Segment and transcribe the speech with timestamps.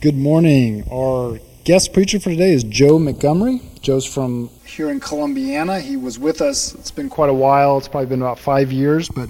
[0.00, 0.84] Good morning.
[0.92, 3.60] Our guest preacher for today is Joe Montgomery.
[3.80, 5.80] Joe's from here in Columbiana.
[5.80, 9.08] He was with us, it's been quite a while, it's probably been about five years,
[9.08, 9.28] but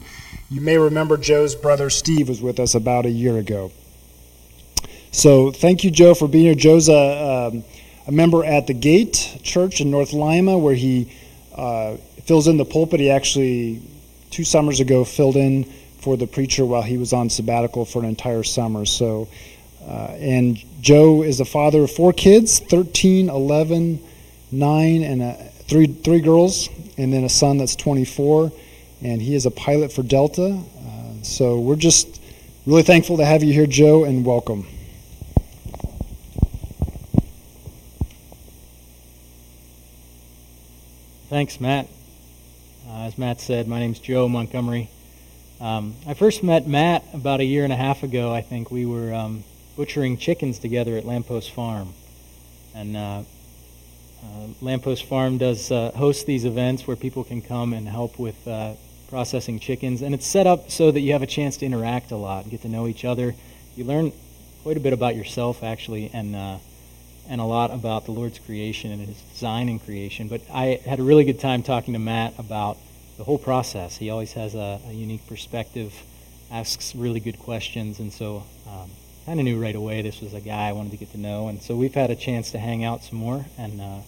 [0.50, 3.72] you may remember Joe's brother Steve was with us about a year ago.
[5.10, 6.54] So thank you, Joe, for being here.
[6.54, 7.64] Joe's a, um,
[8.06, 11.10] a member at the Gate Church in North Lima where he
[11.54, 13.00] uh, fills in the pulpit.
[13.00, 13.80] He actually,
[14.30, 15.64] two summers ago, filled in
[16.02, 18.84] for the preacher while he was on sabbatical for an entire summer.
[18.84, 19.28] So
[19.88, 24.00] uh, and Joe is the father of four kids 13, 11,
[24.52, 25.34] 9, and a,
[25.66, 28.52] three, three girls, and then a son that's 24.
[29.02, 30.60] And he is a pilot for Delta.
[30.78, 32.20] Uh, so we're just
[32.66, 34.66] really thankful to have you here, Joe, and welcome.
[41.28, 41.88] Thanks, Matt.
[42.88, 44.90] Uh, as Matt said, my name's Joe Montgomery.
[45.60, 48.32] Um, I first met Matt about a year and a half ago.
[48.32, 49.44] I think we were um,
[49.78, 51.94] butchering chickens together at Lamppost Farm.
[52.74, 53.22] And uh,
[54.24, 58.74] uh, Farm does uh, host these events where people can come and help with uh,
[59.08, 60.02] processing chickens.
[60.02, 62.50] And it's set up so that you have a chance to interact a lot and
[62.50, 63.36] get to know each other.
[63.76, 64.10] You learn
[64.64, 66.58] quite a bit about yourself, actually, and, uh,
[67.28, 70.26] and a lot about the Lord's creation and His design and creation.
[70.26, 72.78] But I had a really good time talking to Matt about
[73.16, 73.96] the whole process.
[73.96, 75.94] He always has a, a unique perspective,
[76.50, 78.90] asks really good questions, and so um,
[79.28, 81.48] kind of knew right away this was a guy I wanted to get to know.
[81.48, 83.44] And so we've had a chance to hang out some more.
[83.58, 83.98] And uh,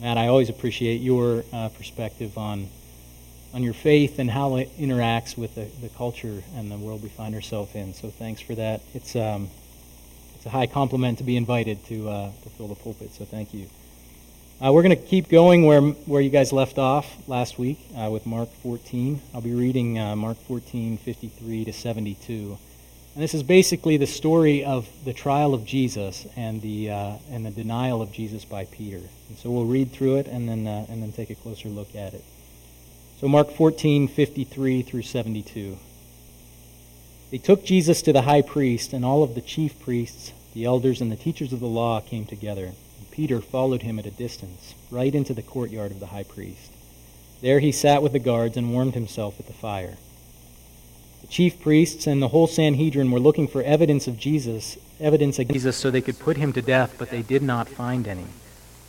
[0.00, 2.68] Matt, I always appreciate your uh, perspective on
[3.52, 7.08] on your faith and how it interacts with the, the culture and the world we
[7.08, 7.92] find ourselves in.
[7.92, 8.82] So thanks for that.
[8.94, 9.50] It's um,
[10.36, 13.10] it's a high compliment to be invited to uh, to fill the pulpit.
[13.14, 13.66] So thank you.
[14.64, 18.10] Uh, we're going to keep going where where you guys left off last week uh,
[18.12, 19.20] with Mark 14.
[19.34, 22.58] I'll be reading uh, Mark 14, 53 to 72.
[23.16, 27.46] And this is basically the story of the trial of Jesus and the, uh, and
[27.46, 29.00] the denial of Jesus by Peter.
[29.30, 31.96] And so we'll read through it and then, uh, and then take a closer look
[31.96, 32.22] at it.
[33.18, 35.78] So Mark 14, 53 through 72.
[37.30, 41.00] They took Jesus to the high priest, and all of the chief priests, the elders,
[41.00, 42.66] and the teachers of the law came together.
[42.66, 46.70] And Peter followed him at a distance, right into the courtyard of the high priest.
[47.40, 49.96] There he sat with the guards and warmed himself at the fire.
[51.26, 55.54] The chief priests and the whole Sanhedrin were looking for evidence of Jesus, evidence against
[55.54, 58.26] Jesus so they could put him to death, but they did not find any.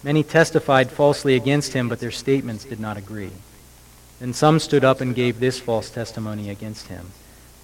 [0.04, 3.32] Many testified falsely against him, but their statements did not agree.
[4.20, 7.08] Then some stood up and gave this false testimony against him.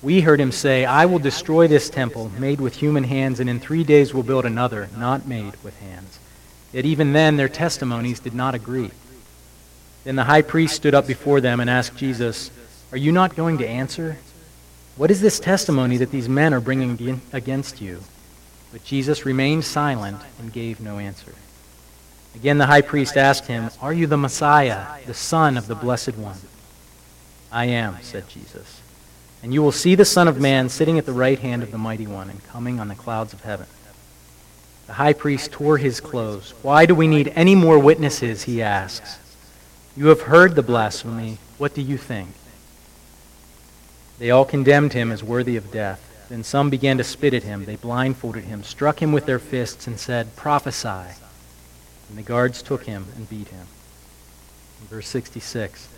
[0.02, 3.60] We heard him say, I will destroy this temple made with human hands, and in
[3.60, 6.18] three days will build another, not made with hands.
[6.74, 8.90] Yet even then their testimonies did not agree.
[10.04, 12.50] Then the high priest stood up before them and asked Jesus,
[12.92, 14.18] Are you not going to answer?
[14.96, 18.04] What is this testimony that these men are bringing against you?
[18.72, 21.34] But Jesus remained silent and gave no answer.
[22.36, 26.18] Again, the high priest asked him, Are you the Messiah, the Son of the Blessed
[26.18, 26.38] One?
[27.52, 28.81] I am, said Jesus.
[29.44, 31.78] And you will see the Son of Man sitting at the right hand of the
[31.78, 33.68] Mighty One and coming on the clouds of heaven.
[34.88, 36.54] The high priest tore his clothes.
[36.62, 38.44] Why do we need any more witnesses?
[38.44, 39.20] He asks.
[39.96, 41.38] You have heard the blasphemy.
[41.58, 42.30] What do you think?
[44.24, 46.00] They all condemned him as worthy of death.
[46.30, 47.66] Then some began to spit at him.
[47.66, 51.20] They blindfolded him, struck him with their fists, and said, Prophesy.
[52.08, 53.68] And the guards took him and beat him.
[54.80, 55.90] In verse 66.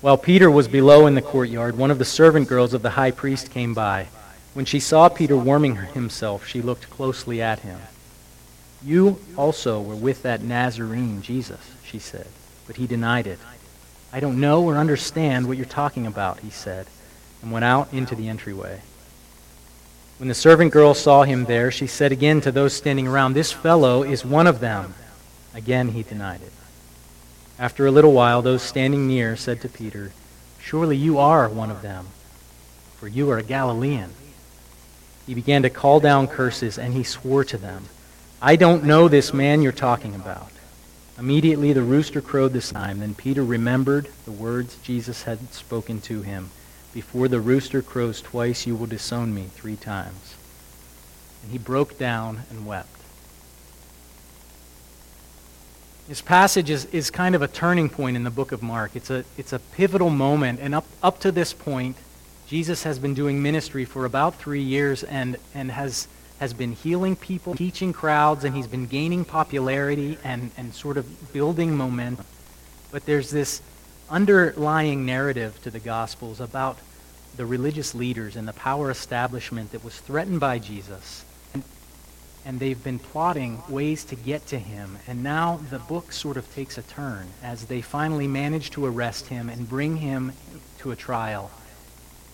[0.00, 3.10] While Peter was below in the courtyard, one of the servant girls of the high
[3.10, 4.06] priest came by.
[4.54, 7.78] When she saw Peter warming himself, she looked closely at him.
[8.82, 12.28] You also were with that Nazarene, Jesus, she said.
[12.66, 13.38] But he denied it.
[14.14, 16.86] I don't know or understand what you're talking about, he said
[17.42, 18.80] and went out into the entryway.
[20.18, 23.52] When the servant girl saw him there, she said again to those standing around, This
[23.52, 24.94] fellow is one of them.
[25.54, 26.52] Again he denied it.
[27.58, 30.12] After a little while, those standing near said to Peter,
[30.58, 32.08] Surely you are one of them,
[32.96, 34.10] for you are a Galilean.
[35.26, 37.84] He began to call down curses, and he swore to them,
[38.42, 40.50] I don't know this man you're talking about.
[41.18, 43.00] Immediately the rooster crowed this time.
[43.00, 46.50] Then Peter remembered the words Jesus had spoken to him.
[46.92, 50.34] Before the rooster crows twice, you will disown me three times.
[51.42, 52.88] And he broke down and wept.
[56.08, 58.96] This passage is, is kind of a turning point in the book of Mark.
[58.96, 60.58] It's a, it's a pivotal moment.
[60.60, 61.96] And up, up to this point,
[62.48, 66.08] Jesus has been doing ministry for about three years and, and has,
[66.40, 71.32] has been healing people, teaching crowds, and he's been gaining popularity and, and sort of
[71.32, 72.26] building momentum.
[72.90, 73.62] But there's this
[74.10, 76.78] underlying narrative to the Gospels about
[77.36, 81.24] the religious leaders and the power establishment that was threatened by Jesus.
[81.54, 81.62] And
[82.44, 84.98] and they've been plotting ways to get to him.
[85.06, 89.28] And now the book sort of takes a turn as they finally manage to arrest
[89.28, 90.32] him and bring him
[90.78, 91.50] to a trial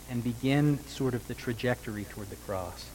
[0.08, 2.86] and begin sort of the trajectory toward the cross.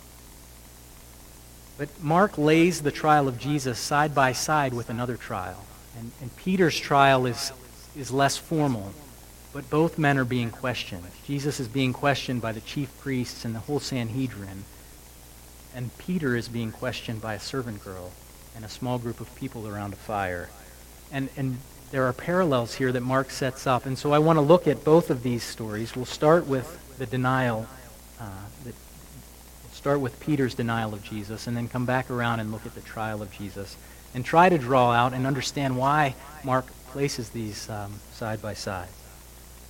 [1.78, 5.66] But Mark lays the trial of Jesus side by side with another trial.
[5.98, 7.52] And, and Peter's trial is,
[7.96, 8.94] is less formal,
[9.54, 11.04] but both men are being questioned.
[11.26, 14.64] Jesus is being questioned by the chief priests and the whole Sanhedrin,
[15.76, 18.12] and Peter is being questioned by a servant girl
[18.56, 20.50] and a small group of people around a fire.
[21.12, 21.58] And, and
[21.92, 23.86] there are parallels here that Mark sets up.
[23.86, 25.96] And so I want to look at both of these stories.
[25.96, 27.68] We'll start with the denial,
[28.20, 28.26] uh,
[29.72, 32.82] start with Peter's denial of Jesus, and then come back around and look at the
[32.82, 33.78] trial of Jesus,
[34.14, 38.90] and try to draw out and understand why Mark places these um, side by side.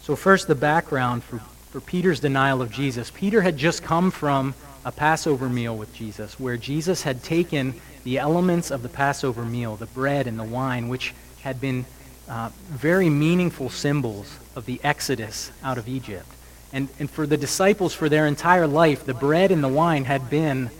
[0.01, 1.38] So first, the background for,
[1.69, 3.12] for Peter's denial of Jesus.
[3.12, 4.53] Peter had just come from
[4.83, 9.75] a Passover meal with Jesus, where Jesus had taken the elements of the Passover meal,
[9.75, 11.85] the bread and the wine, which had been
[12.27, 16.25] uh, very meaningful symbols of the exodus out of Egypt.
[16.73, 20.29] And, and for the disciples, for their entire life, the bread and the wine had
[20.29, 20.71] been,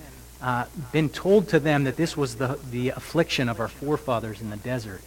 [0.42, 4.50] uh, been told to them that this was the, the affliction of our forefathers in
[4.50, 5.02] the desert.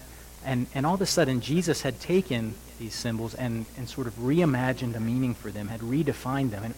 [0.45, 4.15] And, and all of a sudden, Jesus had taken these symbols and, and sort of
[4.15, 6.65] reimagined a meaning for them, had redefined them.
[6.65, 6.75] And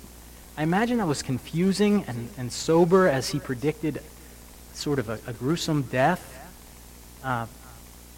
[0.56, 4.00] I imagine that was confusing and, and sober as he predicted
[4.72, 6.32] sort of a, a gruesome death.
[7.24, 7.46] Uh,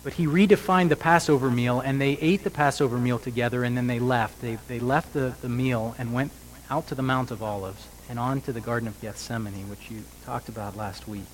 [0.04, 3.88] but he redefined the Passover meal, and they ate the Passover meal together, and then
[3.88, 4.40] they left.
[4.40, 6.32] They, they left the, the meal and went
[6.70, 10.02] out to the Mount of Olives and on to the Garden of Gethsemane, which you
[10.24, 11.24] talked about last week.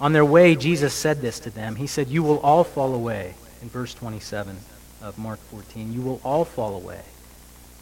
[0.00, 1.76] On their way, Jesus said this to them.
[1.76, 3.34] He said, You will all fall away,
[3.64, 4.58] in verse 27
[5.02, 5.92] of Mark 14.
[5.92, 7.00] You will all fall away.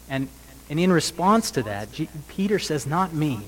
[0.09, 0.29] And,
[0.69, 3.41] and in response to that, G- Peter says, Not me.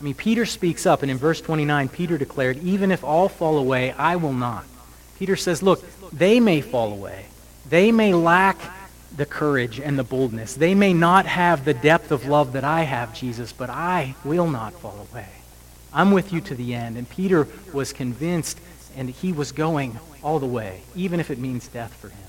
[0.00, 3.58] I mean, Peter speaks up, and in verse 29, Peter declared, Even if all fall
[3.58, 4.64] away, I will not.
[5.18, 7.26] Peter says, Look, they may fall away.
[7.68, 8.58] They may lack
[9.14, 10.54] the courage and the boldness.
[10.54, 14.48] They may not have the depth of love that I have, Jesus, but I will
[14.48, 15.28] not fall away.
[15.92, 16.96] I'm with you to the end.
[16.96, 18.58] And Peter was convinced,
[18.96, 22.28] and he was going all the way, even if it means death for him.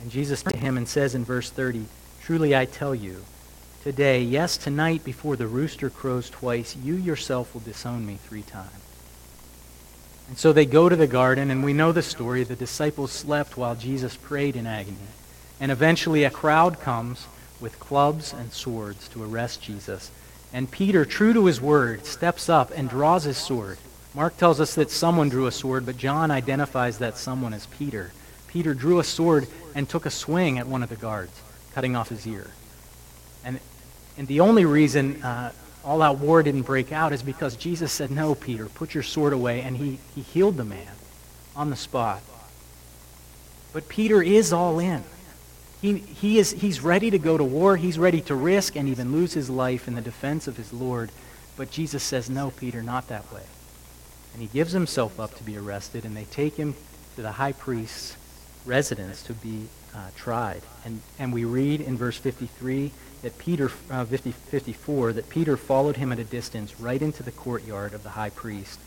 [0.00, 1.86] And Jesus to him and says in verse 30,
[2.22, 3.24] Truly I tell you,
[3.82, 8.70] today, yes, tonight, before the rooster crows twice, you yourself will disown me three times.
[10.28, 12.44] And so they go to the garden, and we know the story.
[12.44, 14.96] The disciples slept while Jesus prayed in agony.
[15.60, 17.26] And eventually a crowd comes
[17.60, 20.10] with clubs and swords to arrest Jesus.
[20.52, 23.78] And Peter, true to his word, steps up and draws his sword.
[24.14, 28.12] Mark tells us that someone drew a sword, but John identifies that someone as Peter.
[28.46, 32.08] Peter drew a sword and took a swing at one of the guards, cutting off
[32.08, 32.48] his ear.
[33.44, 33.58] And,
[34.16, 35.50] and the only reason uh,
[35.84, 39.32] all out war didn't break out is because Jesus said, No, Peter, put your sword
[39.32, 39.62] away.
[39.62, 40.92] And he, he healed the man
[41.56, 42.22] on the spot.
[43.72, 45.02] But Peter is all in.
[45.82, 47.76] He, he is, he's ready to go to war.
[47.76, 51.10] He's ready to risk and even lose his life in the defense of his Lord.
[51.56, 53.42] But Jesus says, No, Peter, not that way.
[54.34, 56.74] And he gives himself up to be arrested, and they take him
[57.16, 58.16] to the high priest's
[58.66, 60.62] residence to be uh, tried.
[60.84, 62.90] And, and we read in verse 53
[63.22, 67.30] that Peter, uh, 50, 54, that Peter followed him at a distance right into the
[67.30, 68.80] courtyard of the high priest.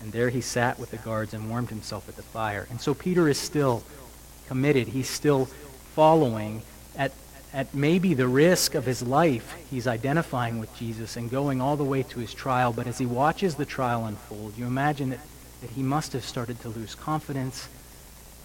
[0.00, 2.66] And there he sat with the guards and warmed himself at the fire.
[2.70, 3.82] And so Peter is still
[4.48, 4.88] committed.
[4.88, 5.46] He's still
[5.94, 6.62] following
[7.52, 9.54] at, maybe the risk of his life.
[9.70, 12.72] He's identifying with Jesus and going all the way to his trial.
[12.72, 15.20] But as he watches the trial unfold, you imagine that,
[15.62, 17.68] that he must have started to lose confidence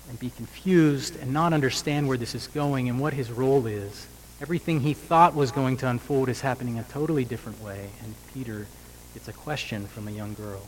[0.09, 4.07] and be confused and not understand where this is going and what his role is.
[4.41, 8.65] Everything he thought was going to unfold is happening a totally different way, and Peter
[9.13, 10.65] gets a question from a young girl.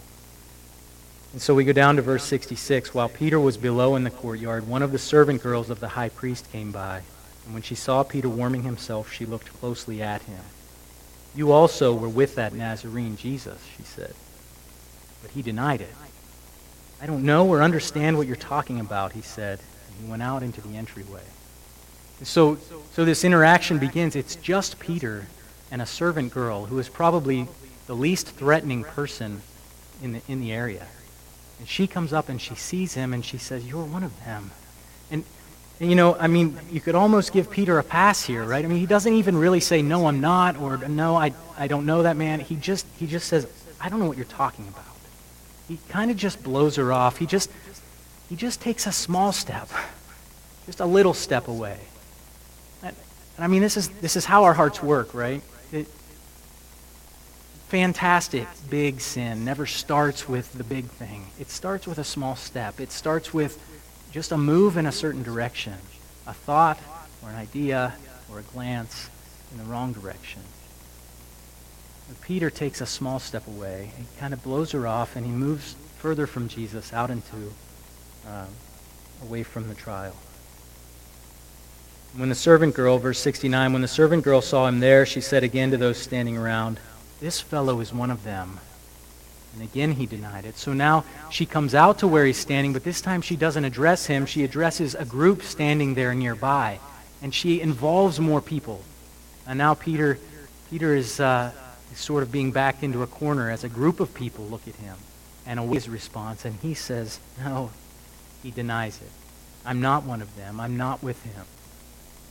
[1.34, 2.94] And so we go down to verse 66.
[2.94, 6.10] While Peter was below in the courtyard, one of the servant girls of the high
[6.10, 7.02] priest came by.
[7.46, 10.40] And when she saw Peter warming himself, she looked closely at him.
[11.36, 14.14] You also were with that Nazarene Jesus, she said.
[15.22, 15.94] But he denied it.
[17.02, 19.60] I don't know or understand what you're talking about, he said.
[19.88, 21.24] And he went out into the entryway.
[22.22, 22.58] So,
[22.94, 24.16] so this interaction begins.
[24.16, 25.28] It's just Peter
[25.72, 27.48] and a servant girl who is probably
[27.88, 29.42] the least threatening person
[30.02, 30.88] in the, in the area.
[31.60, 34.52] And she comes up and she sees him and she says, You're one of them.
[35.12, 35.26] And, and,
[35.90, 38.64] you know, I mean, you could almost give Peter a pass here, right?
[38.64, 41.86] I mean, he doesn't even really say, No, I'm not, or No, I, I don't
[41.86, 42.40] know that man.
[42.40, 43.48] He just, he just says,
[43.82, 44.86] I don't know what you're talking about.
[45.68, 47.18] He kind of just blows her off.
[47.18, 47.50] He just,
[48.30, 49.70] he just takes a small step,
[50.66, 51.80] just a little step away.
[53.36, 55.42] And I mean, this is, this is how our hearts work, right?
[55.72, 55.88] It,
[57.68, 61.26] fantastic big sin never starts with the big thing.
[61.40, 62.80] It starts with a small step.
[62.80, 63.58] It starts with
[64.14, 65.74] just a move in a certain direction,
[66.28, 66.78] a thought
[67.24, 67.96] or an idea
[68.32, 69.10] or a glance
[69.52, 70.42] in the wrong direction.
[72.08, 73.92] But Peter takes a small step away.
[73.98, 77.54] He kind of blows her off and he moves further from Jesus out into,
[78.28, 78.46] uh,
[79.24, 80.16] away from the trial.
[82.16, 85.44] When the servant girl, verse 69, when the servant girl saw him there, she said
[85.44, 86.80] again to those standing around,
[87.20, 88.60] This fellow is one of them.
[89.54, 90.58] And again he denied it.
[90.58, 94.06] So now she comes out to where he's standing, but this time she doesn't address
[94.06, 94.26] him.
[94.26, 96.80] She addresses a group standing there nearby.
[97.22, 98.82] And she involves more people.
[99.48, 100.18] And now Peter,
[100.70, 101.52] Peter is, uh,
[101.92, 104.76] is sort of being backed into a corner as a group of people look at
[104.76, 104.96] him
[105.46, 106.46] and await his response.
[106.46, 107.72] And he says, No,
[108.42, 109.12] he denies it.
[109.66, 110.60] I'm not one of them.
[110.60, 111.46] I'm not with him.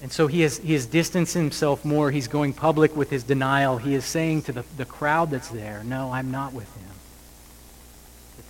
[0.02, 2.10] And so he has, he has distanced himself more.
[2.10, 3.78] He's going public with his denial.
[3.78, 6.91] He is saying to the, the crowd that's there, No, I'm not with him.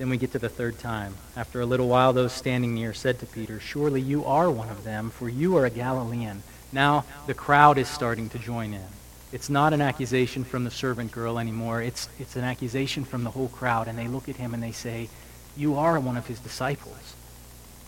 [0.03, 1.15] Then we get to the third time.
[1.37, 4.83] After a little while, those standing near said to Peter, Surely you are one of
[4.83, 6.43] them, for you are a Galilean.
[6.73, 8.89] Now the crowd is starting to join in.
[9.31, 11.83] It's not an accusation from the servant girl anymore.
[11.83, 13.87] It's, it's an accusation from the whole crowd.
[13.87, 15.09] And they look at him and they say,
[15.57, 17.15] You are one of his disciples.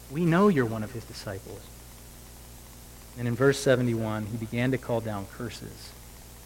[0.09, 1.63] We know you're one of his disciples.
[3.19, 5.91] And in verse 71, he began to call down curses.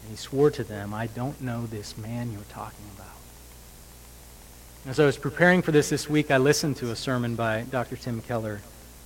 [0.01, 3.18] And he swore to them, I don't know this man you're talking about.
[4.85, 7.97] As I was preparing for this this week, I listened to a sermon by Dr.
[7.97, 8.61] Tim Keller,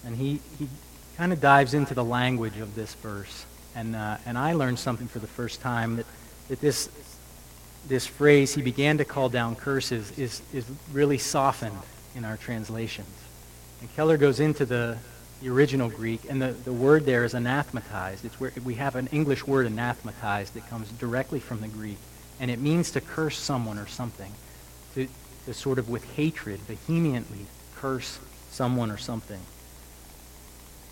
[0.06, 0.70] and he, he
[1.18, 3.48] kind of dives into the language of this verse.
[3.76, 6.06] And, uh, and I learned something for the first time that,
[6.50, 6.90] that this,
[7.88, 11.80] this phrase, he began to call down curses, is, is really softened
[12.16, 13.10] in our translations.
[13.82, 15.00] And Keller goes into the,
[15.42, 18.26] the original Greek, and the, the word there is anathematized.
[18.26, 21.98] It's where we have an English word anathematized that comes directly from the Greek,
[22.40, 24.32] and it means to curse someone or something,
[25.46, 27.46] to, sort of with hatred, vehemently
[27.76, 28.20] curse
[28.50, 29.40] someone or something.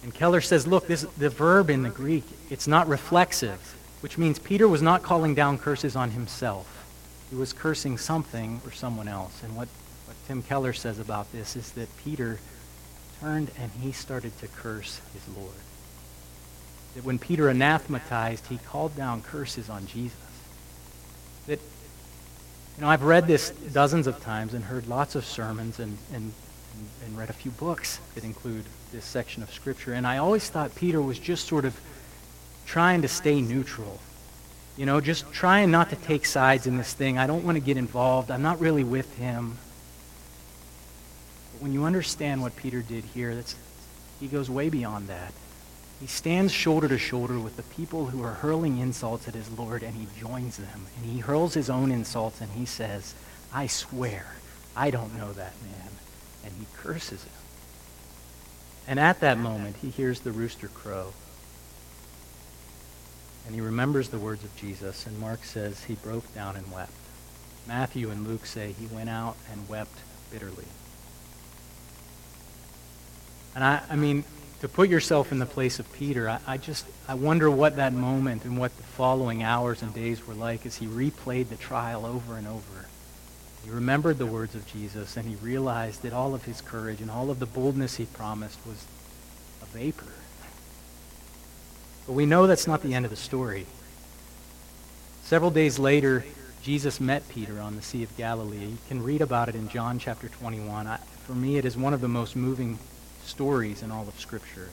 [0.04, 3.60] And Keller says, look, this, the verb in the Greek, it's not reflexive,
[4.02, 6.68] which means Peter was not calling down curses on himself.
[7.30, 9.44] He was cursing something or someone else.
[9.44, 9.68] And what,
[10.06, 12.40] what Tim Keller says about this is that Peter
[13.20, 15.54] turned and he started to curse his Lord.
[16.96, 20.18] That when Peter anathematized, he called down curses on Jesus.
[21.48, 21.60] That,
[22.82, 26.34] you know, I've read this dozens of times and heard lots of sermons and, and,
[27.06, 29.94] and read a few books that include this section of Scripture.
[29.94, 31.80] And I always thought Peter was just sort of
[32.66, 34.00] trying to stay neutral.
[34.78, 37.20] You know, just trying not to take sides in this thing.
[37.20, 38.32] I don't want to get involved.
[38.32, 39.60] I'm not really with him
[41.54, 43.56] But when you understand what Peter did here, that's,
[44.20, 45.34] he goes way beyond that.
[46.02, 49.84] He stands shoulder to shoulder with the people who are hurling insults at his Lord,
[49.84, 50.88] and he joins them.
[50.98, 53.14] And he hurls his own insults, and he says,
[53.54, 54.36] I swear,
[54.76, 55.90] I don't know that man.
[56.44, 57.32] And he curses him.
[58.88, 61.14] And at that moment, he hears the rooster crow.
[63.46, 66.94] And he remembers the words of Jesus, and Mark says he broke down and wept.
[67.68, 70.00] Matthew and Luke say he went out and wept
[70.32, 70.66] bitterly.
[73.54, 74.24] And I, I mean,
[74.62, 77.94] to put yourself in the place of Peter, I, I just, I wonder what that
[77.94, 82.06] moment and what the following hours and days were like as he replayed the trial
[82.06, 82.86] over and over.
[83.64, 87.10] He remembered the words of Jesus and he realized that all of his courage and
[87.10, 88.86] all of the boldness he promised was
[89.64, 90.06] a vapor.
[92.06, 93.66] But we know that's not the end of the story.
[95.24, 96.24] Several days later,
[96.62, 98.66] Jesus met Peter on the Sea of Galilee.
[98.66, 100.86] You can read about it in John chapter 21.
[100.86, 102.78] I, for me, it is one of the most moving
[103.24, 104.70] stories in all of Scripture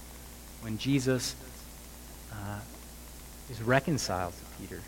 [0.63, 1.35] when Jesus
[2.33, 2.61] uh,
[3.51, 4.81] is reconciled to Peter.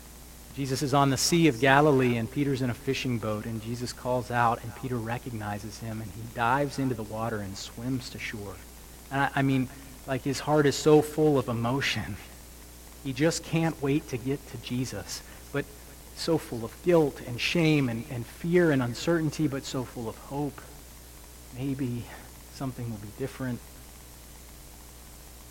[0.55, 3.93] Jesus is on the Sea of Galilee, and Peter's in a fishing boat, and Jesus
[3.93, 8.19] calls out, and Peter recognizes him, and he dives into the water and swims to
[8.19, 8.55] shore.
[9.11, 9.69] And I, I mean,
[10.07, 12.15] like his heart is so full of emotion.
[13.03, 15.65] He just can't wait to get to Jesus, but
[16.15, 20.15] so full of guilt and shame and, and fear and uncertainty, but so full of
[20.17, 20.61] hope.
[21.57, 22.05] Maybe
[22.61, 23.59] something will be different.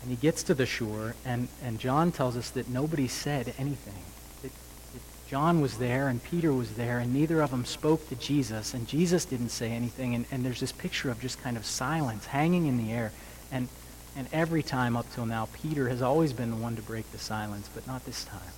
[0.01, 4.01] And he gets to the shore, and, and John tells us that nobody said anything.
[4.41, 4.51] That,
[4.93, 8.73] that John was there, and Peter was there, and neither of them spoke to Jesus,
[8.73, 10.15] and Jesus didn't say anything.
[10.15, 13.11] And, and there's this picture of just kind of silence hanging in the air.
[13.51, 13.67] And,
[14.15, 17.19] and every time up till now, Peter has always been the one to break the
[17.19, 18.53] silence, but not this time.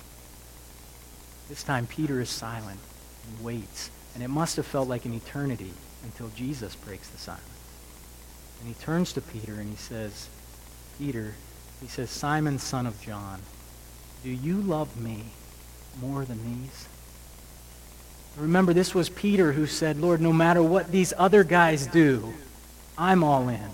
[1.48, 2.78] This time, Peter is silent
[3.26, 3.90] and waits.
[4.14, 5.72] And it must have felt like an eternity
[6.04, 7.53] until Jesus breaks the silence.
[8.60, 10.28] And he turns to Peter and he says,
[10.98, 11.34] Peter,
[11.80, 13.40] he says, Simon, son of John,
[14.22, 15.24] do you love me
[16.00, 16.88] more than these?
[18.36, 22.34] Remember, this was Peter who said, Lord, no matter what these other guys do,
[22.98, 23.70] I'm all in.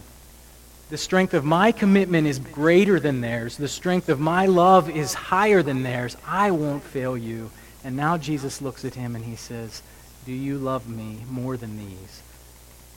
[0.90, 3.56] The strength of my commitment is greater than theirs.
[3.56, 6.16] The strength of my love is higher than theirs.
[6.26, 7.50] I won't fail you.
[7.84, 9.82] And now Jesus looks at him and he says,
[10.26, 12.22] Do you love me more than these?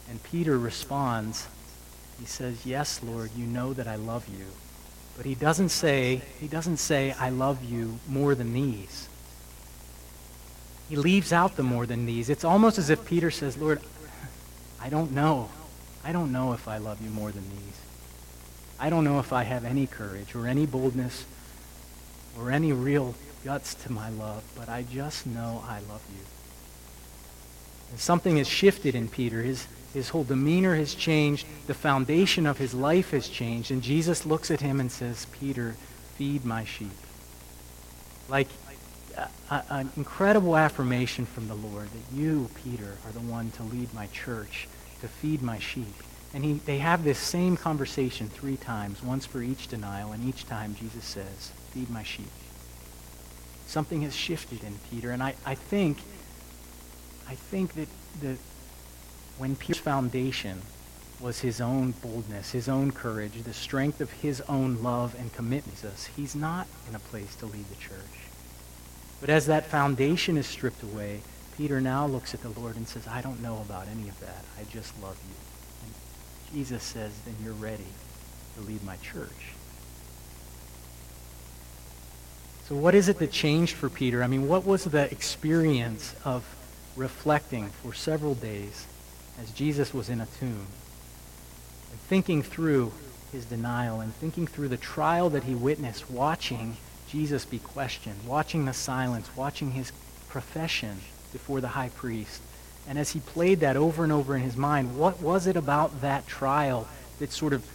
[0.09, 1.47] And Peter responds,
[2.19, 4.45] He says, Yes, Lord, you know that I love you.
[5.15, 9.07] But he doesn't say, he doesn't say, I love you more than these.
[10.89, 12.29] He leaves out the more than these.
[12.29, 13.81] It's almost as if Peter says, Lord,
[14.81, 15.49] I don't know.
[16.03, 17.79] I don't know if I love you more than these.
[18.79, 21.25] I don't know if I have any courage or any boldness
[22.37, 23.15] or any real
[23.45, 26.25] guts to my love, but I just know I love you.
[27.91, 29.41] And something has shifted in Peter.
[29.41, 31.45] His, his whole demeanor has changed.
[31.67, 33.71] The foundation of his life has changed.
[33.71, 35.75] And Jesus looks at him and says, Peter,
[36.15, 36.91] feed my sheep.
[38.27, 38.47] Like
[39.49, 44.07] an incredible affirmation from the Lord that you, Peter, are the one to lead my
[44.07, 44.67] church,
[45.01, 45.93] to feed my sheep.
[46.33, 50.47] And he, they have this same conversation three times, once for each denial, and each
[50.47, 52.31] time Jesus says, feed my sheep.
[53.67, 55.99] Something has shifted in Peter, and I, I think,
[57.27, 57.87] I think that
[58.21, 58.37] the,
[59.37, 60.61] when Peter's foundation
[61.19, 65.77] was his own boldness, his own courage, the strength of his own love and commitment,
[66.15, 68.27] he's not in a place to lead the church.
[69.21, 71.21] But as that foundation is stripped away,
[71.57, 74.43] Peter now looks at the Lord and says, I don't know about any of that.
[74.59, 75.35] I just love you.
[75.85, 75.93] And
[76.53, 77.87] Jesus says, then you're ready
[78.55, 79.53] to lead my church.
[82.65, 84.23] So, what is it that changed for Peter?
[84.23, 86.43] I mean, what was the experience of
[86.95, 88.87] reflecting for several days
[89.41, 90.67] as Jesus was in a tomb
[91.91, 92.91] and thinking through
[93.31, 96.77] his denial and thinking through the trial that he witnessed, watching
[97.09, 99.91] Jesus be questioned, watching the silence, watching his
[100.29, 100.99] profession
[101.31, 102.41] before the high priest?
[102.87, 106.01] And as he played that over and over in his mind, what was it about
[106.01, 106.87] that trial
[107.19, 107.65] that sort of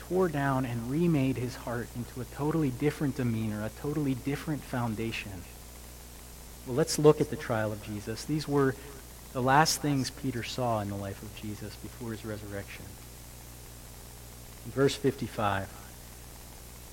[0.00, 5.42] tore down and remade his heart into a totally different demeanor, a totally different foundation?
[6.66, 8.24] Well, let's look at the trial of Jesus.
[8.24, 8.74] These were
[9.32, 12.84] the last things Peter saw in the life of Jesus before his resurrection.
[14.66, 15.68] In verse 55,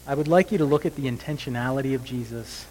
[0.08, 2.66] I would like you to look at the intentionality of Jesus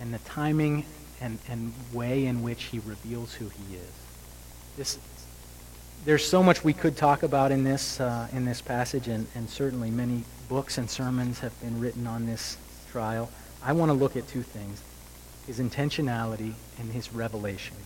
[0.00, 0.84] and the timing
[1.20, 3.92] and, and way in which he reveals who he is.
[4.76, 4.98] This,
[6.04, 9.48] there's so much we could talk about in this, uh, in this passage, and, and
[9.48, 12.58] certainly many books and sermons have been written on this
[12.90, 13.30] trial.
[13.62, 14.82] I want to look at two things
[15.46, 17.76] his intentionality and his revelation.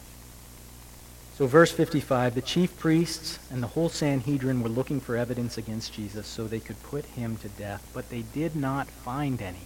[1.39, 5.93] So, verse 55 the chief priests and the whole Sanhedrin were looking for evidence against
[5.93, 9.63] Jesus so they could put him to death, but they did not find any.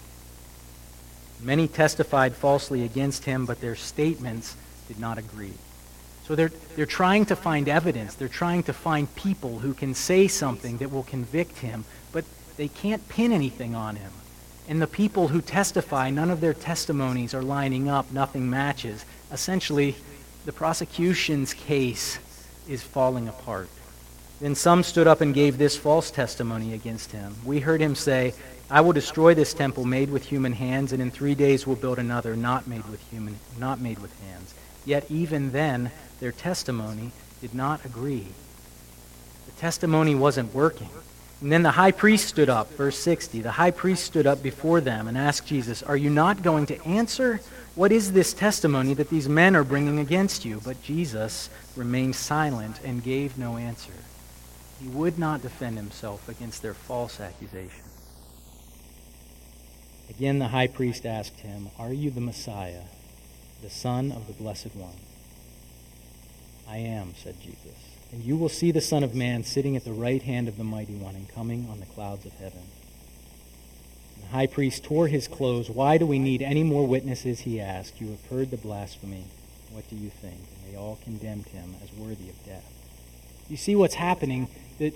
[1.41, 4.55] Many testified falsely against him, but their statements
[4.87, 5.55] did not agree.
[6.25, 8.17] So they're, they're trying to find evidence.
[8.17, 12.27] They're trying to find people who can say something that will convict him, but
[12.59, 14.13] they can't pin anything on him.
[14.69, 19.07] And the people who testify, none of their testimonies are lining up, nothing matches.
[19.33, 19.97] Essentially,
[20.44, 22.18] the prosecution's case
[22.68, 23.68] is falling apart.
[24.40, 27.35] Then some stood up and gave this false testimony against him.
[27.44, 28.35] We heard him say,
[28.68, 31.98] I will destroy this temple made with human hands, and in three days will build
[31.98, 34.55] another not made with human, not made with hands.
[34.85, 38.28] Yet even then, their testimony did not agree.
[39.46, 40.88] The testimony wasn't working.
[41.42, 43.42] And then the high priest stood up, verse 60.
[43.42, 46.81] The high priest stood up before them and asked Jesus, Are you not going to
[46.85, 47.40] answer?
[47.74, 50.61] What is this testimony that these men are bringing against you?
[50.64, 53.92] But Jesus remained silent and gave no answer.
[54.81, 57.87] He would not defend himself against their false accusation.
[60.11, 62.85] Again, the high priest asked him, Are you the Messiah,
[63.62, 64.94] the Son of the Blessed One?
[66.68, 67.91] I am, said Jesus.
[68.12, 70.64] And you will see the Son of Man sitting at the right hand of the
[70.64, 72.62] Mighty One and coming on the clouds of heaven.
[74.14, 75.70] And the high priest tore his clothes.
[75.70, 77.40] Why do we need any more witnesses?
[77.40, 78.01] He asked.
[78.01, 79.25] You have heard the blasphemy.
[79.72, 80.37] What do you think?
[80.37, 82.70] And they all condemned him as worthy of death.
[83.48, 84.48] You see what's happening?
[84.79, 84.94] That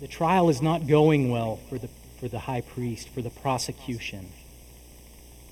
[0.00, 4.28] the trial is not going well for the for the high priest, for the prosecution.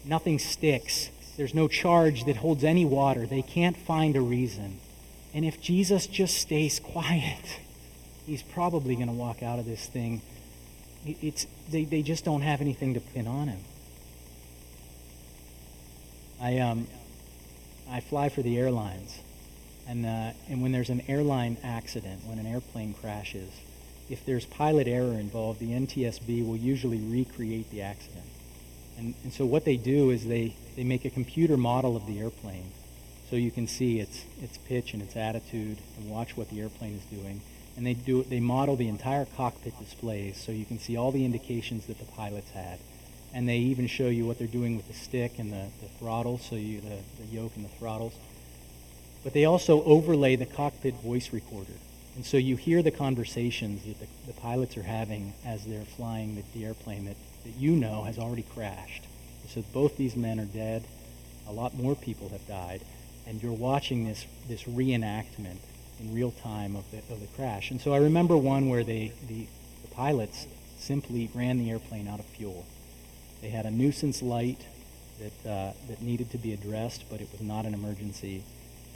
[0.05, 1.11] Nothing sticks.
[1.37, 3.27] There's no charge that holds any water.
[3.27, 4.79] They can't find a reason.
[5.37, 7.61] And if Jesus just stays quiet,
[8.27, 10.23] he's probably going to walk out of this thing.
[11.05, 13.61] It's, they, they just don't have anything to pin on him.
[16.41, 16.87] I, um,
[17.87, 19.21] I fly for the airlines.
[19.87, 23.51] And, uh, and when there's an airline accident, when an airplane crashes,
[24.09, 28.25] if there's pilot error involved, the NTSB will usually recreate the accident.
[28.97, 32.21] And, and so what they do is they, they make a computer model of the
[32.21, 32.71] airplane,
[33.29, 36.95] so you can see its its pitch and its attitude, and watch what the airplane
[36.95, 37.41] is doing.
[37.77, 41.25] And they do they model the entire cockpit displays, so you can see all the
[41.25, 42.79] indications that the pilots had.
[43.35, 46.39] And they even show you what they're doing with the stick and the, the throttle,
[46.39, 48.15] so you the, the yoke and the throttles.
[49.23, 51.75] But they also overlay the cockpit voice recorder.
[52.15, 56.37] And so you hear the conversations that the, the pilots are having as they're flying
[56.37, 59.05] the, the airplane that, that you know has already crashed.
[59.49, 60.85] So both these men are dead.
[61.47, 62.81] A lot more people have died.
[63.27, 65.59] And you're watching this, this reenactment
[66.01, 67.71] in real time of the, of the crash.
[67.71, 69.47] And so I remember one where they, the,
[69.83, 70.47] the pilots
[70.79, 72.65] simply ran the airplane out of fuel.
[73.43, 74.61] They had a nuisance light
[75.19, 78.45] that, uh, that needed to be addressed, but it was not an emergency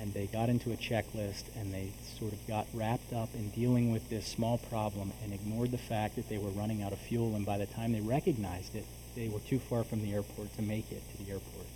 [0.00, 3.92] and they got into a checklist and they sort of got wrapped up in dealing
[3.92, 7.34] with this small problem and ignored the fact that they were running out of fuel
[7.36, 10.62] and by the time they recognized it they were too far from the airport to
[10.62, 11.66] make it to the airport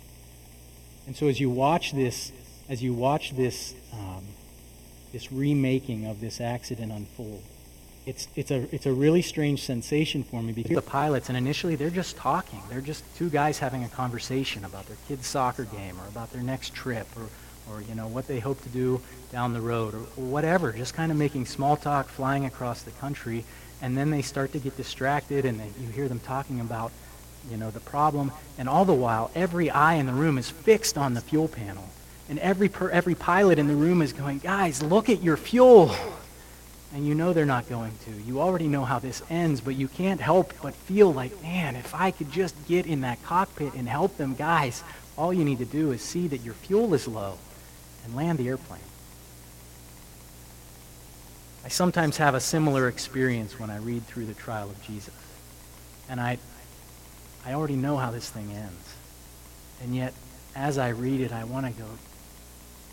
[1.07, 2.31] and so as you watch this
[2.69, 4.23] as you watch this um,
[5.11, 7.43] this remaking of this accident unfold
[8.05, 11.75] it's it's a it's a really strange sensation for me because the pilots and initially
[11.75, 12.61] they're just talking.
[12.69, 16.43] They're just two guys having a conversation about their kid's soccer game or about their
[16.43, 17.27] next trip or
[17.71, 21.11] or you know what they hope to do down the road or, whatever just kind
[21.11, 23.43] of making small talk flying across the country.
[23.81, 26.91] And then they start to get distracted and they, you hear them talking about
[27.49, 30.97] you know the problem and all the while every eye in the room is fixed
[30.97, 31.89] on the fuel panel
[32.29, 35.95] and every per, every pilot in the room is going guys look at your fuel
[36.93, 39.87] and you know they're not going to you already know how this ends but you
[39.87, 43.87] can't help but feel like man if i could just get in that cockpit and
[43.87, 44.83] help them guys
[45.17, 47.37] all you need to do is see that your fuel is low
[48.03, 48.79] and land the airplane.
[51.63, 55.13] I sometimes have a similar experience when I read through the trial of Jesus.
[56.07, 56.37] And I,
[57.45, 58.95] I already know how this thing ends.
[59.83, 60.13] And yet,
[60.55, 61.87] as I read it, I want to go,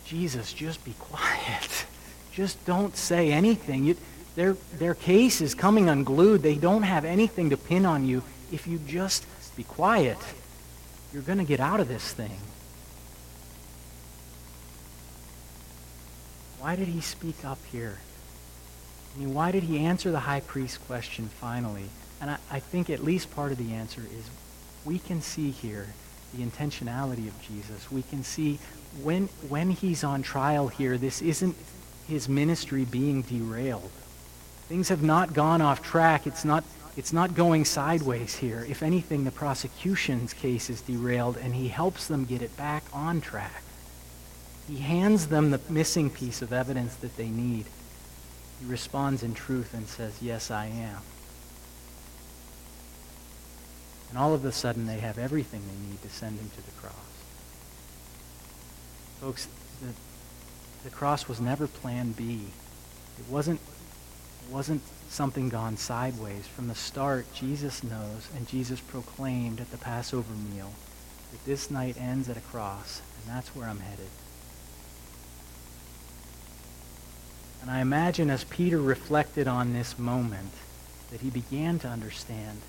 [0.05, 1.85] Jesus, just be quiet.
[2.31, 3.85] Just don't say anything.
[3.85, 3.97] You,
[4.35, 6.41] their, their case is coming unglued.
[6.41, 8.23] They don't have anything to pin on you.
[8.51, 10.17] If you just be quiet,
[11.11, 12.37] you're going to get out of this thing.
[16.59, 17.97] Why did he speak up here?
[19.15, 21.89] I mean, why did he answer the high priest question finally?
[22.21, 24.29] And I, I think at least part of the answer is
[24.85, 25.87] we can see here
[26.33, 27.91] the intentionality of Jesus.
[27.91, 28.59] We can see
[29.01, 31.55] when, when he's on trial here, this isn't
[32.07, 33.89] his ministry being derailed.
[34.67, 36.27] Things have not gone off track.
[36.27, 36.63] It's not,
[36.97, 38.65] it's not going sideways here.
[38.67, 43.21] If anything, the prosecution's case is derailed, and he helps them get it back on
[43.21, 43.63] track.
[44.67, 47.65] He hands them the missing piece of evidence that they need.
[48.59, 51.01] He responds in truth and says, Yes, I am.
[54.13, 56.71] And all of a sudden, they have everything they need to send him to the
[56.73, 56.93] cross.
[59.19, 59.47] Folks,
[59.81, 59.91] the,
[60.83, 62.41] the cross was never plan B.
[63.17, 63.59] It wasn't,
[64.45, 66.45] it wasn't something gone sideways.
[66.45, 70.71] From the start, Jesus knows, and Jesus proclaimed at the Passover meal
[71.31, 74.09] that this night ends at a cross, and that's where I'm headed.
[77.63, 80.51] And I imagine as Peter reflected on this moment
[81.09, 82.61] that he began to understand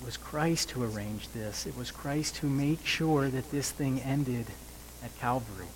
[0.00, 1.66] it was Christ who arranged this.
[1.66, 4.46] It was Christ who made sure that this thing ended
[5.04, 5.66] at Calvary.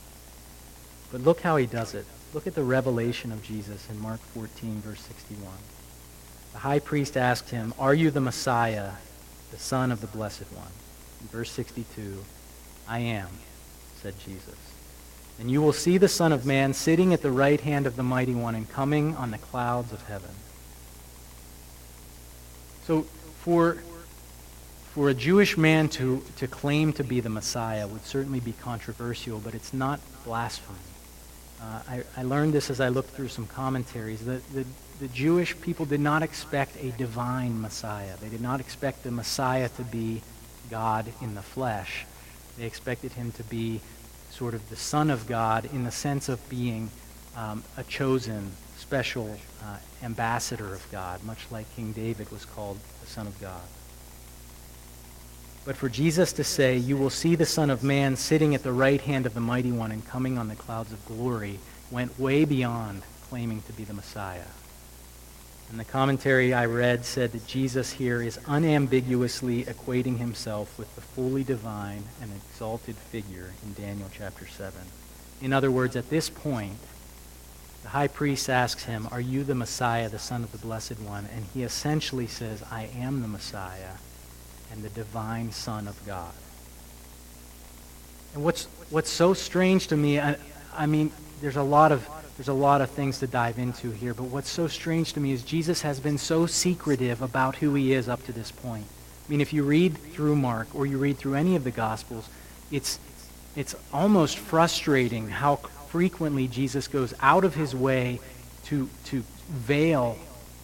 [1.11, 2.07] But look how he does it.
[2.33, 5.49] Look at the revelation of Jesus in Mark 14, verse 61.
[6.53, 8.93] The high priest asked him, Are you the Messiah,
[9.51, 10.73] the Son of the Blessed One?
[11.21, 12.25] In verse 62,
[12.89, 13.29] I am,
[14.01, 14.57] said Jesus.
[15.39, 18.03] And you will see the Son of Man sitting at the right hand of the
[18.03, 20.31] Mighty One and coming on the clouds of heaven.
[22.87, 23.03] So
[23.43, 23.79] for,
[24.93, 29.39] for a Jewish man to, to claim to be the Messiah would certainly be controversial,
[29.39, 30.79] but it's not blasphemy.
[31.63, 34.23] Uh, I, I, learned this as I looked through some commentaries.
[34.23, 34.67] The, the,
[35.01, 38.17] the Jewish people did not expect a divine Messiah.
[38.21, 40.21] They did not expect the Messiah to be
[40.69, 42.05] God in the flesh.
[42.59, 43.81] They expected him to be
[44.29, 46.91] sort of the Son of God in the sense of being
[47.35, 53.07] um, a chosen, special uh, ambassador of God, much like King David was called the
[53.07, 53.63] Son of God.
[55.65, 58.73] But for Jesus to say, You will see the Son of Man sitting at the
[58.73, 62.45] right hand of the Mighty One and coming on the clouds of glory, went way
[62.45, 64.51] beyond claiming to be the Messiah.
[65.71, 71.01] And the commentary I read said that Jesus here is unambiguously equating himself with the
[71.01, 74.79] fully divine and exalted figure in Daniel chapter 7.
[75.41, 76.77] In other words, at this point,
[77.85, 81.27] the high priest asks him, Are you the Messiah, the Son of the Blessed One?
[81.35, 83.95] And he essentially says, I am the Messiah
[84.73, 86.33] and the divine Son of God.
[88.35, 90.37] And what's, what's so strange to me, I,
[90.75, 94.15] I mean, there's a lot of there's a lot of things to dive into here,
[94.15, 97.93] but what's so strange to me is Jesus has been so secretive about who he
[97.93, 98.87] is up to this point.
[98.87, 102.29] I mean, if you read through Mark or you read through any of the Gospels,
[102.71, 102.99] it's,
[103.55, 108.19] it's almost frustrating how frequently Jesus goes out of his way
[108.65, 110.17] to, to veil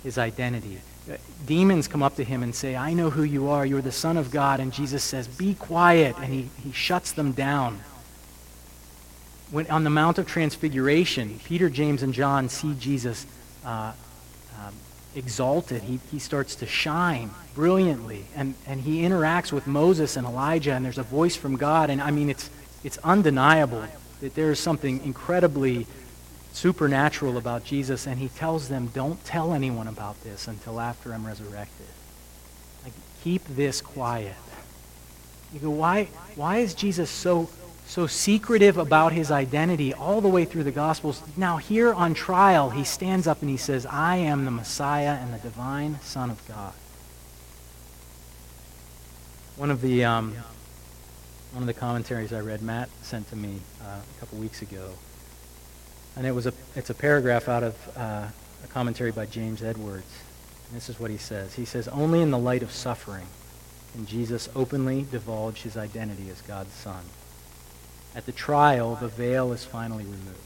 [0.03, 0.81] his identity.
[1.47, 3.65] Demons come up to him and say, I know who you are.
[3.65, 4.61] You're the Son of God.
[4.61, 6.17] And Jesus says, Be quiet.
[6.19, 7.81] And he, he shuts them down
[9.51, 13.27] when on the Mount of Transfiguration, Peter, James, and John see Jesus
[13.65, 13.93] uh,
[14.59, 14.75] um,
[15.15, 15.83] exalted.
[15.83, 20.85] He, he starts to shine brilliantly, and, and he interacts with Moses and Elijah, and
[20.85, 21.91] there's a voice from God.
[21.91, 22.51] And I mean, it's,
[22.85, 23.85] it's undeniable
[24.21, 25.87] that there is something incredibly
[26.59, 31.27] supernatural about Jesus, and he tells them, Don't tell anyone about this until after I'm
[31.27, 31.87] resurrected.
[32.85, 32.93] Like,
[33.23, 34.35] keep this quiet.
[35.53, 37.49] You go, why, why is Jesus so
[37.89, 41.23] so secretive about his identity all the way through the Gospels.
[41.39, 45.33] Now, here on trial, he stands up and he says, I am the Messiah and
[45.33, 46.75] the divine Son of God.
[49.57, 50.35] One of the, um,
[51.53, 54.93] one of the commentaries I read, Matt sent to me uh, a couple weeks ago,
[56.19, 58.27] and it was a, it's a paragraph out of uh,
[58.65, 60.13] a commentary by James Edwards.
[60.67, 61.55] And this is what he says.
[61.55, 63.27] He says, Only in the light of suffering
[63.93, 67.05] can Jesus openly divulge his identity as God's Son.
[68.17, 70.41] At the trial, the veil is finally removed.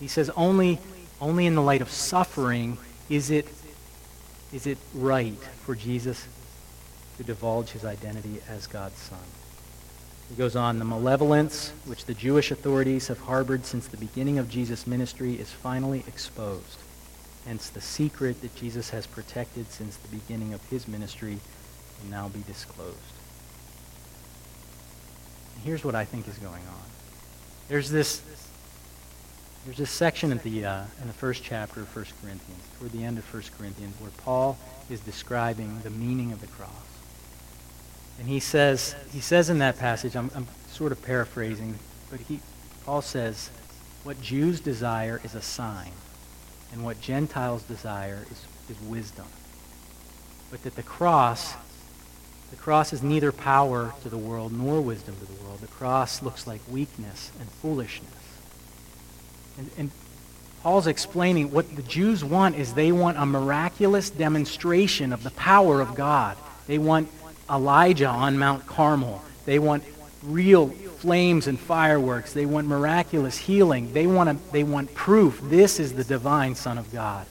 [0.00, 0.78] He says only,
[1.20, 2.78] only in the light of suffering
[3.10, 3.46] is it,
[4.54, 6.26] is it right for Jesus
[7.18, 9.18] to divulge his identity as God's Son.
[10.30, 14.48] He goes on, the malevolence which the Jewish authorities have harbored since the beginning of
[14.48, 16.78] Jesus' ministry is finally exposed.
[17.46, 21.38] Hence, the secret that Jesus has protected since the beginning of his ministry
[22.02, 22.96] will now be disclosed.
[25.54, 26.84] And here's what I think is going on.
[27.68, 28.22] There's this,
[29.66, 33.04] there's this section at the, uh, in the first chapter of 1 Corinthians, toward the
[33.04, 34.58] end of 1 Corinthians, where Paul
[34.88, 36.93] is describing the meaning of the cross.
[38.18, 41.78] And he says, he says in that passage, I'm, I'm sort of paraphrasing,
[42.10, 42.40] but he,
[42.84, 43.50] Paul says,
[44.04, 45.92] what Jews desire is a sign,
[46.72, 49.26] and what Gentiles desire is, is wisdom.
[50.50, 51.54] But that the cross
[52.54, 55.58] the cross is neither power to the world nor wisdom to the world.
[55.58, 58.12] The cross looks like weakness and foolishness.
[59.58, 59.90] And, and
[60.62, 65.80] Paul's explaining what the Jews want is they want a miraculous demonstration of the power
[65.80, 66.36] of God.
[66.68, 67.08] They want
[67.50, 69.22] Elijah on Mount Carmel.
[69.44, 69.84] They want
[70.22, 72.32] real flames and fireworks.
[72.32, 73.92] They want miraculous healing.
[73.92, 75.40] They want, a, they want proof.
[75.42, 77.26] This is the divine Son of God.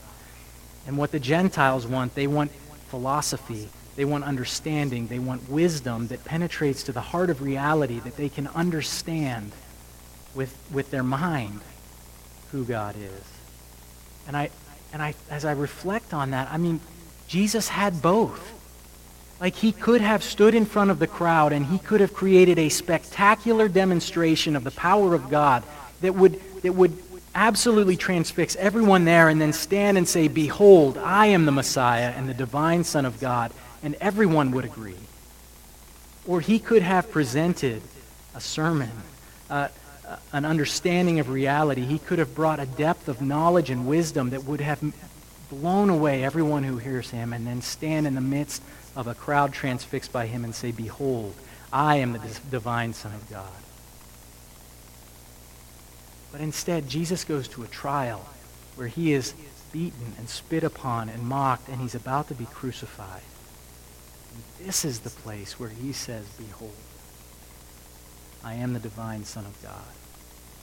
[0.86, 2.52] And what the Gentiles want, they want
[2.88, 3.68] philosophy.
[3.96, 5.08] They want understanding.
[5.08, 9.52] They want wisdom that penetrates to the heart of reality, that they can understand
[10.34, 11.60] with, with their mind
[12.52, 13.22] who God is.
[14.28, 14.50] And, I,
[14.92, 16.80] and I, as I reflect on that, I mean,
[17.26, 18.53] Jesus had both.
[19.40, 22.58] Like he could have stood in front of the crowd and he could have created
[22.58, 25.64] a spectacular demonstration of the power of God
[26.00, 26.96] that would, that would
[27.34, 32.28] absolutely transfix everyone there and then stand and say, Behold, I am the Messiah and
[32.28, 34.96] the divine Son of God and everyone would agree.
[36.26, 37.82] Or he could have presented
[38.34, 38.90] a sermon,
[39.50, 39.68] uh,
[40.32, 41.82] an understanding of reality.
[41.82, 44.80] He could have brought a depth of knowledge and wisdom that would have
[45.50, 48.62] blown away everyone who hears him and then stand in the midst
[48.96, 51.34] of a crowd transfixed by him and say, Behold,
[51.72, 53.50] I am the divine Son of God.
[56.30, 58.28] But instead, Jesus goes to a trial
[58.76, 59.34] where he is
[59.72, 63.22] beaten and spit upon and mocked, and he's about to be crucified.
[64.60, 66.74] This is the place where he says, Behold,
[68.42, 69.82] I am the divine Son of God.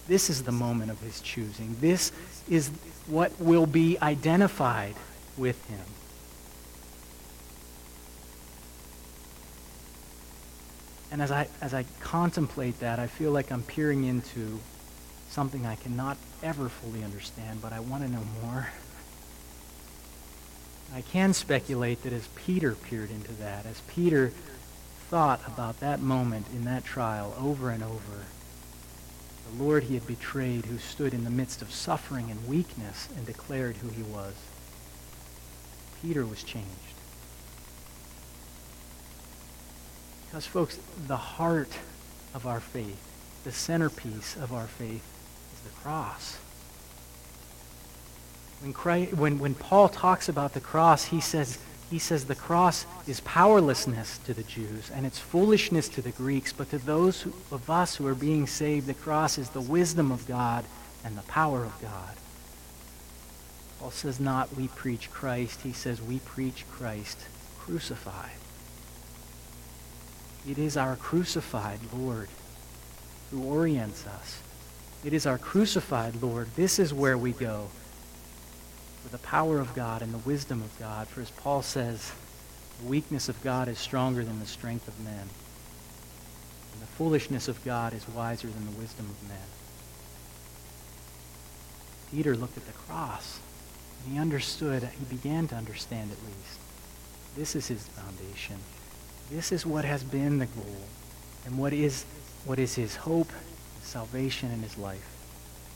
[0.07, 1.75] This is the moment of his choosing.
[1.79, 2.11] This
[2.49, 2.69] is
[3.07, 4.95] what will be identified
[5.37, 5.79] with him.
[11.11, 14.59] And as I, as I contemplate that, I feel like I'm peering into
[15.29, 18.69] something I cannot ever fully understand, but I want to know more.
[20.93, 24.31] I can speculate that as Peter peered into that, as Peter
[25.09, 28.25] thought about that moment in that trial over and over,
[29.49, 33.25] the Lord he had betrayed who stood in the midst of suffering and weakness and
[33.25, 34.33] declared who he was,
[36.01, 36.90] Peter was changed.
[40.31, 41.67] Because, folks, the heart
[42.33, 42.97] of our faith,
[43.43, 45.03] the centerpiece of our faith,
[45.53, 46.37] is the cross.
[48.61, 52.85] When, Christ, when, when Paul talks about the cross, he says, he says the cross
[53.07, 57.33] is powerlessness to the Jews and it's foolishness to the Greeks, but to those who,
[57.51, 60.63] of us who are being saved, the cross is the wisdom of God
[61.03, 62.15] and the power of God.
[63.81, 67.17] Paul says not we preach Christ, he says we preach Christ
[67.59, 68.40] crucified.
[70.47, 72.29] It is our crucified Lord
[73.29, 74.41] who orients us.
[75.03, 76.47] It is our crucified Lord.
[76.55, 77.69] This is where we go
[79.03, 81.07] with the power of God and the wisdom of God.
[81.07, 82.11] For as Paul says,
[82.81, 85.29] the weakness of God is stronger than the strength of men.
[86.73, 89.37] And the foolishness of God is wiser than the wisdom of men.
[92.11, 93.39] Peter looked at the cross
[94.03, 96.59] and he understood, he began to understand at least.
[97.35, 98.57] This is his foundation.
[99.31, 100.75] This is what has been the goal
[101.45, 102.03] and what is,
[102.45, 103.31] what is his hope,
[103.81, 105.07] salvation, and his life.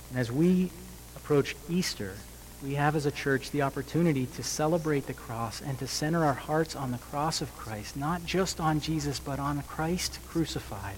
[0.09, 0.71] And as we
[1.15, 2.15] approach Easter,
[2.61, 6.33] we have as a church the opportunity to celebrate the cross and to center our
[6.33, 10.97] hearts on the cross of Christ, not just on Jesus, but on Christ crucified.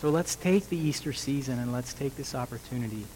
[0.00, 3.06] So let's take the Easter season and let's take this opportunity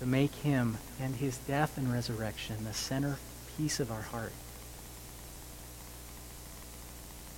[0.00, 4.32] to make him and his death and resurrection the centerpiece of our heart.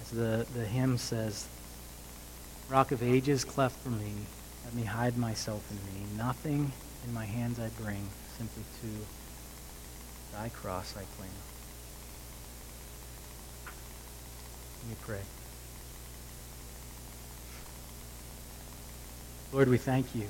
[0.07, 1.49] As the, the hymn says,
[2.69, 4.13] Rock of ages cleft for me,
[4.65, 6.07] let me hide myself in thee.
[6.17, 6.73] Nothing
[7.05, 11.31] in my hands I bring, simply to thy cross I cling.
[14.83, 15.21] Let me pray.
[19.53, 20.27] Lord, we thank you.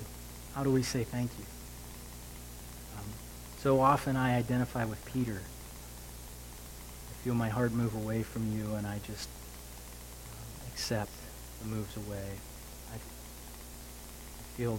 [0.54, 1.44] How do we say thank you?
[2.98, 3.04] Um,
[3.58, 5.40] so often I identify with Peter.
[7.10, 9.28] I feel my heart move away from you, and I just
[10.76, 11.10] accept
[11.62, 12.32] the moves away.
[12.92, 12.98] I
[14.58, 14.78] feel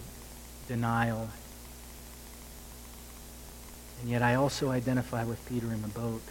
[0.68, 1.28] denial.
[4.00, 6.22] And yet I also identify with Peter in the boat.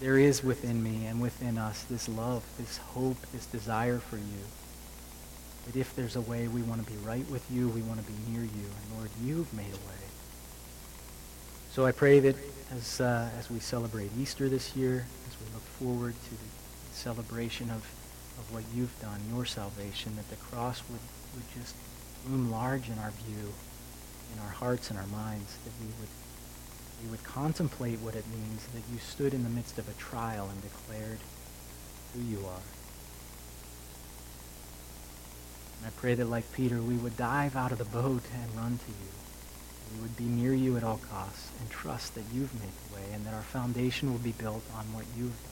[0.00, 4.42] There is within me and within us this love, this hope, this desire for you.
[5.66, 8.10] That if there's a way we want to be right with you, we want to
[8.10, 8.48] be near you.
[8.66, 10.02] And Lord, you've made a way.
[11.70, 12.34] So I pray that
[12.72, 17.70] as, uh, as we celebrate Easter this year, as we look forward to the celebration
[17.70, 17.88] of,
[18.38, 21.00] of what you've done, your salvation, that the cross would,
[21.34, 21.74] would just
[22.28, 23.52] loom large in our view,
[24.34, 26.08] in our hearts and our minds, that we would,
[27.04, 30.48] we would contemplate what it means that you stood in the midst of a trial
[30.50, 31.18] and declared
[32.14, 32.66] who you are.
[35.78, 38.78] And I pray that like Peter, we would dive out of the boat and run
[38.78, 39.12] to you.
[39.94, 43.12] We would be near you at all costs and trust that you've made the way
[43.12, 45.51] and that our foundation will be built on what you've done.